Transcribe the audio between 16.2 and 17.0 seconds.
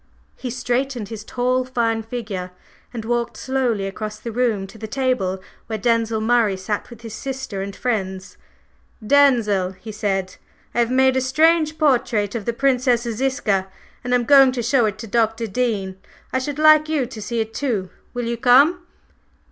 I should like